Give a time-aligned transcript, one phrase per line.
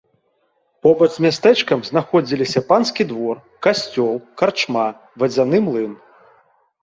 [0.85, 3.35] Побач з мястэчкам знаходзіліся панскі двор,
[3.67, 4.87] касцёл, карчма,
[5.25, 5.93] вадзяны млын.